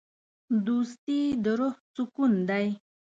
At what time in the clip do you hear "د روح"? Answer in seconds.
1.43-1.75